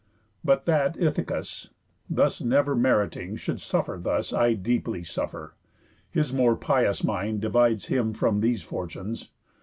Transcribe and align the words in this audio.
But, 0.43 0.65
that 0.65 0.97
Ithacus, 0.97 1.69
Thus 2.09 2.41
never 2.41 2.75
meriting, 2.75 3.35
should 3.37 3.59
suffer 3.61 3.99
thus, 4.01 4.33
I 4.33 4.53
deeply 4.53 5.03
suffer. 5.03 5.53
His 6.09 6.33
more 6.33 6.55
pious 6.55 7.03
mind 7.03 7.39
Divides 7.41 7.85
him 7.85 8.11
from 8.13 8.39
these 8.39 8.63
fortunes. 8.63 9.29